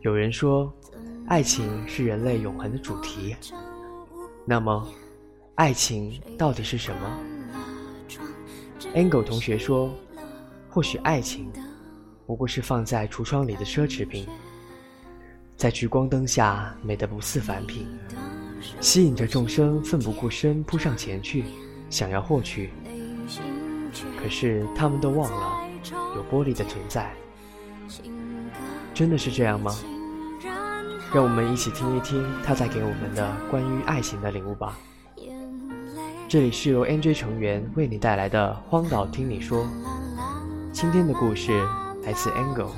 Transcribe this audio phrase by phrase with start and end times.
[0.00, 0.72] 有人说，
[1.26, 3.34] 爱情是人类永恒的主题。
[4.44, 4.86] 那么，
[5.56, 7.18] 爱情到底是什么
[8.94, 9.90] ？Angle 同学说，
[10.68, 11.50] 或许爱情
[12.26, 14.28] 不过是放在橱窗里的奢侈品，
[15.56, 17.86] 在聚光灯下美得不似凡品，
[18.80, 21.44] 吸引着众生奋不顾身扑上前去，
[21.90, 22.70] 想要获取。
[24.22, 25.68] 可是他们都忘了
[26.14, 27.12] 有玻璃的存在。
[28.94, 29.74] 真的是这样吗？
[31.14, 34.76] 让我们一起听一听他带给我们的关于爱情的领悟吧。
[36.28, 39.64] 这里是由 NJ 成员为你带来的《荒岛听你说》，
[40.72, 41.52] 今天的故事
[42.02, 42.72] 来自 Angle。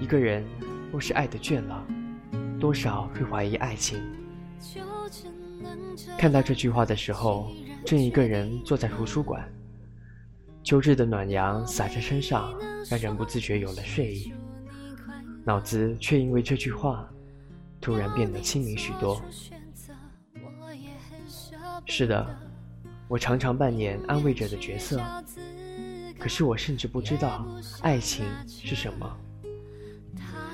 [0.00, 0.44] 一个人
[0.90, 1.86] 若是爱的倦了，
[2.58, 4.00] 多少会怀疑爱情。
[6.18, 7.52] 看到这句话的时候，
[7.84, 9.48] 正一个人坐在图书馆，
[10.62, 12.54] 秋日的暖阳洒在身上，
[12.88, 14.32] 让人不自觉有了睡意。
[15.44, 17.08] 脑子却因为这句话，
[17.80, 19.20] 突然变得清明许多。
[21.86, 22.38] 是的，
[23.08, 25.02] 我常常扮演安慰者的角色，
[26.18, 27.46] 可是我甚至不知道
[27.80, 29.16] 爱情是什么。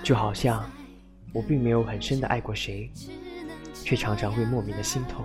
[0.05, 0.65] 就好像
[1.33, 2.91] 我并没有很深的爱过谁，
[3.75, 5.25] 却常常会莫名的心痛。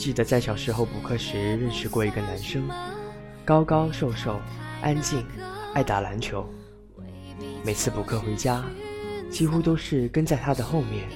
[0.00, 2.66] 记得在小时候补课时认识过一个男生，
[3.44, 4.40] 高高瘦瘦，
[4.80, 5.22] 安静，
[5.74, 6.48] 爱打篮球。
[7.62, 8.64] 每次补课回家，
[9.28, 11.06] 几乎都是跟在他的后面。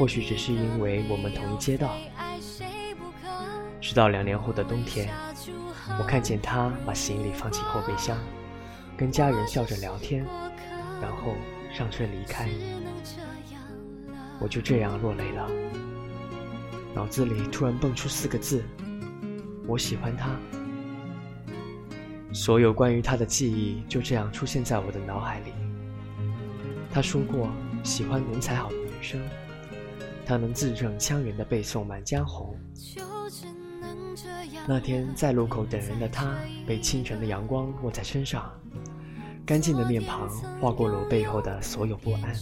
[0.00, 1.92] 或许只是因为我们同一街道。
[3.80, 5.08] 直到两年后的冬天，
[5.96, 8.18] 我看见他把行李放进后备箱，
[8.96, 10.26] 跟家人笑着聊天，
[11.00, 11.36] 然后
[11.72, 12.48] 上车离开。
[14.40, 15.48] 我就这样落泪了，
[16.98, 18.64] 脑子里突然蹦出四个字：
[19.68, 20.36] 我喜欢他。
[22.32, 25.52] 所有关于他的记忆就这样出现在我的脑海里。
[26.90, 27.48] 他说过
[27.84, 29.20] 喜欢文才好的女生，
[30.26, 32.58] 他能字正腔圆地背诵《满江红》。
[34.66, 36.34] 那天在路口等人的他，
[36.66, 38.50] 被清晨的阳光落在身上，
[39.46, 40.28] 干净的面庞
[40.60, 42.34] 划过了我背后的所有不安。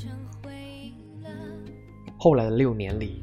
[2.17, 3.23] 后来的六年里，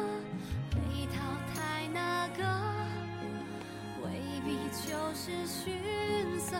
[5.31, 6.57] 是逊色。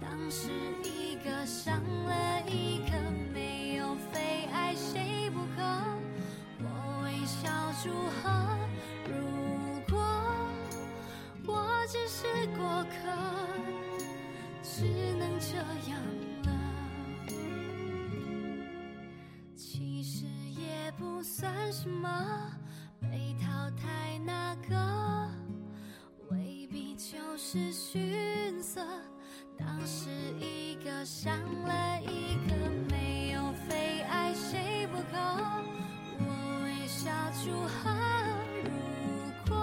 [0.00, 0.50] 当时
[0.82, 2.92] 一个伤了一个，
[3.32, 5.62] 没有非爱谁不可。
[6.58, 7.48] 我微笑
[7.82, 7.90] 祝
[8.20, 8.30] 贺。
[9.06, 9.12] 如
[9.88, 9.94] 果
[11.46, 12.92] 我只是过客，
[14.62, 14.84] 只
[15.18, 15.56] 能这
[15.90, 16.00] 样
[16.44, 16.48] 了。
[19.56, 20.26] 其实
[20.58, 21.52] 也不算。
[21.72, 22.52] 什么
[23.00, 24.18] 被淘汰？
[24.24, 24.76] 那个
[27.32, 28.86] 都是逊色。
[29.56, 31.32] 当时一个伤
[31.64, 32.54] 了一个，
[32.90, 35.16] 没有非爱谁不可。
[36.18, 36.26] 我
[36.62, 37.10] 微笑
[37.42, 37.90] 祝贺。
[38.64, 38.70] 如
[39.48, 39.56] 果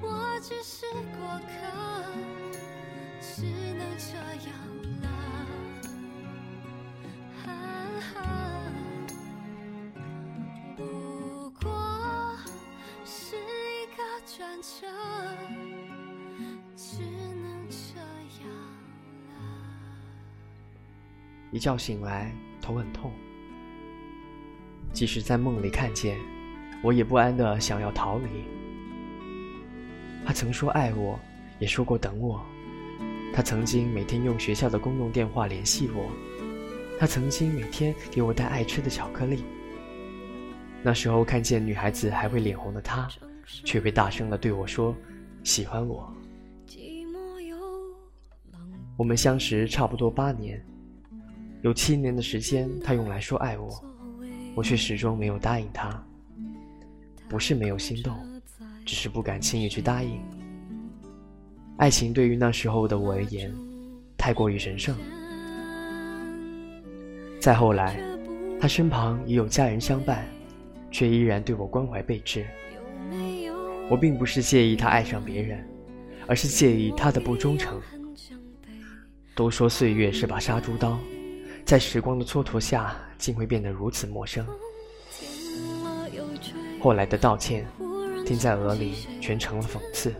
[0.00, 0.86] 我只是
[1.18, 1.50] 过客，
[3.20, 3.42] 只
[3.74, 4.14] 能这
[4.46, 4.54] 样
[5.02, 5.04] 了。
[10.76, 10.80] 不
[11.60, 11.66] 过
[13.04, 13.34] 是。
[13.82, 14.86] 一个转折
[21.58, 23.10] 觉醒来，头很痛。
[24.92, 26.18] 即使在梦里看见，
[26.82, 28.28] 我也不安的想要逃离。
[30.24, 31.18] 他曾说爱我，
[31.58, 32.44] 也说过等我，
[33.32, 36.10] 他曾经每天用学校的公用电话联系我，
[36.98, 39.42] 他曾经每天给我带爱吃的巧克力。
[40.82, 43.08] 那时候看见女孩子还会脸红的他，
[43.64, 44.94] 却会大声的对我说
[45.44, 46.10] ：“喜欢我。”
[48.96, 50.62] 我们相识差不多八年，
[51.62, 53.84] 有七年的时间他用来说爱我，
[54.54, 56.02] 我却始终没有答应他。
[57.28, 58.16] 不是没有心动，
[58.84, 60.20] 只是不敢轻易去答应。
[61.76, 63.54] 爱情对于那时候的我而言，
[64.16, 64.96] 太过于神圣。
[67.40, 68.00] 再后来，
[68.60, 70.26] 他身旁已有家人相伴。
[70.92, 72.44] 却依然对我关怀备至。
[73.88, 75.64] 我并不是介意他爱上别人，
[76.26, 77.80] 而是介意他的不忠诚。
[79.36, 80.98] 都说岁月是把杀猪刀，
[81.70, 84.44] 在时光的蹉跎下，竟会变得如此陌生。
[86.82, 87.64] 后来的道歉，
[88.26, 90.12] 听在耳里全成了讽刺。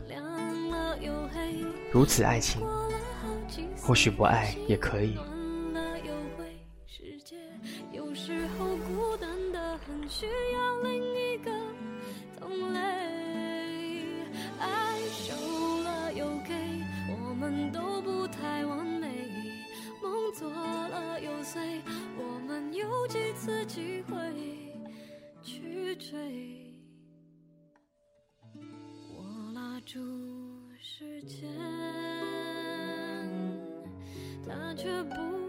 [1.91, 2.63] 如此爱情，
[3.83, 5.19] 或许不爱也可以。
[29.93, 29.99] 住
[30.79, 31.49] 时间，
[34.47, 35.40] 它却不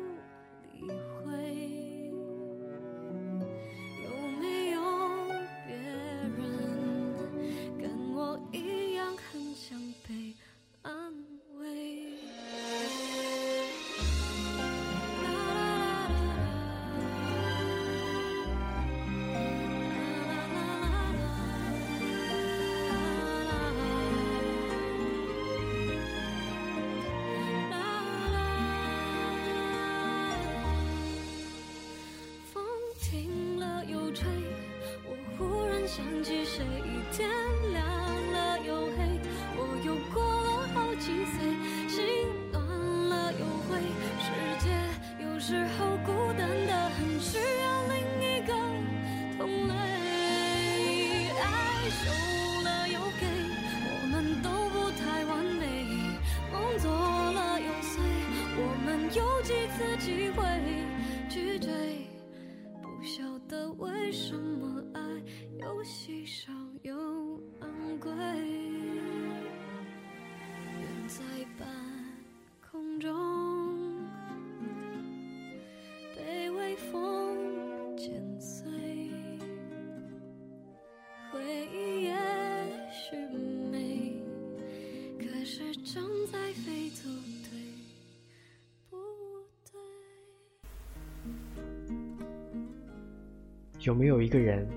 [93.81, 94.67] 有没有一个人，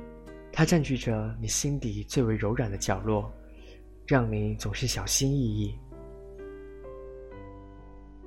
[0.51, 3.31] 他占据着你心底最为柔软的角落，
[4.07, 5.79] 让你总是小心翼翼？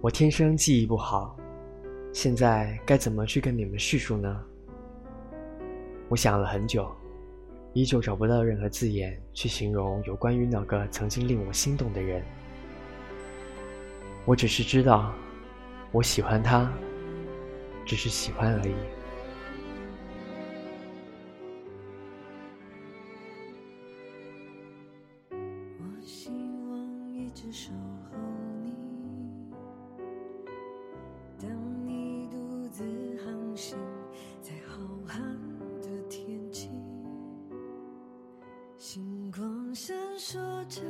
[0.01, 1.35] 我天生记忆不好，
[2.13, 4.39] 现在该怎么去跟你们叙述呢？
[6.09, 6.87] 我想了很久，
[7.73, 12.23] 依旧找不到任何字眼去形容有关于那个曾经令我心动的人。
[14.25, 15.11] 我只是知道，
[15.91, 16.71] 我喜欢他，
[17.83, 18.75] 只是喜欢而已。
[38.79, 40.81] 星光闪烁着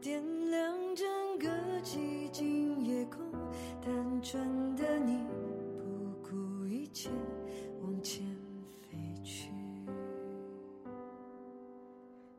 [0.00, 1.04] 点亮整
[1.40, 1.48] 个
[1.82, 3.18] 寂静夜空
[3.84, 5.18] 单纯的你
[5.76, 7.10] 不顾一切
[7.82, 8.24] 往前
[8.80, 9.50] 飞去。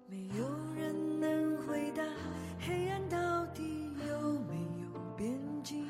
[0.07, 2.01] 没有人能回答
[2.57, 5.85] 黑暗到底有没有边境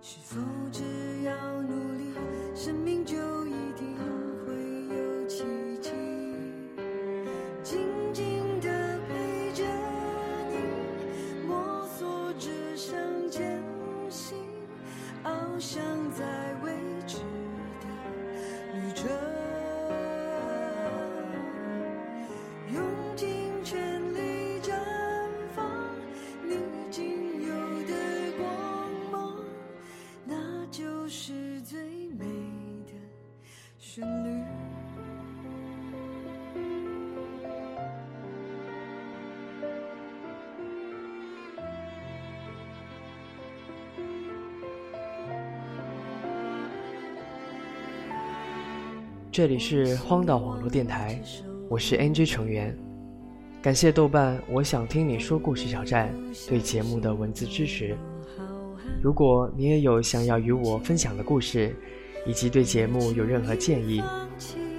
[0.00, 0.40] 是否
[0.72, 2.14] 只要努力
[2.54, 3.33] 生命就
[49.34, 51.20] 这里是荒岛网络电台，
[51.68, 52.72] 我是 NG 成员。
[53.60, 56.14] 感谢豆瓣“我想听你说故事”小站
[56.48, 57.96] 对节目的文字支持。
[59.02, 61.74] 如果你也有想要与我分享的故事，
[62.24, 64.00] 以及对节目有任何建议，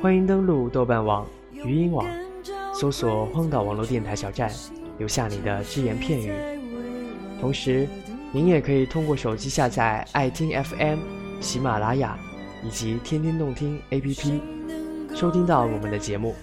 [0.02, 2.08] 欢迎登录豆瓣网、语音网，
[2.74, 4.50] 搜索“荒岛网络电台小站”，
[4.98, 6.32] 留下你的只言片语。
[7.42, 7.86] 同时，
[8.32, 11.00] 您也可以通过手机下载爱听 FM、
[11.42, 12.18] 喜马拉雅
[12.66, 14.40] 以及天天动听 APP，
[15.14, 16.34] 收听到我们的节目。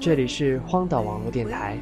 [0.00, 1.78] 这里是荒岛网络电台，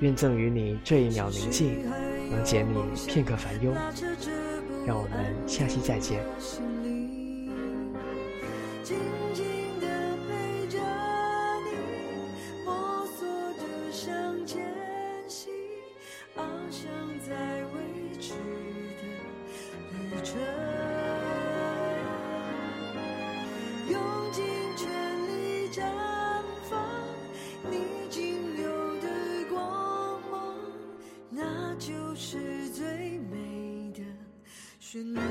[0.00, 1.88] 愿赠予你这一秒宁静，
[2.28, 2.74] 能解你
[3.06, 3.72] 片刻烦忧。
[4.84, 6.20] 让我们下期再见。
[34.94, 35.23] should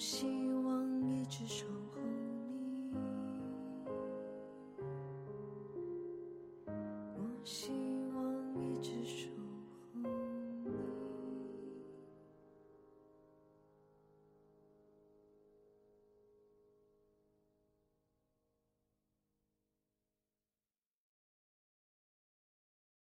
[0.00, 0.39] 心。